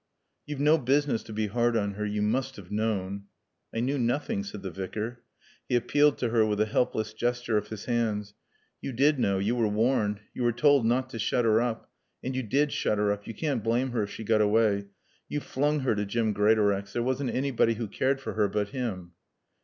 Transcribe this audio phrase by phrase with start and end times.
[0.47, 2.07] "You've no business to be hard on her.
[2.07, 3.25] You must have known."
[3.71, 5.21] "I knew nothing," said the Vicar.
[5.69, 8.33] He appealed to her with a helpless gesture of his hands.
[8.81, 9.37] "You did know.
[9.37, 10.21] You were warned.
[10.33, 11.91] You were told not to shut her up.
[12.23, 13.27] And you did shut her up.
[13.27, 14.85] You can't blame her if she got away.
[15.29, 16.93] You flung her to Jim Greatorex.
[16.93, 19.11] There wasn't anybody who cared for her but him."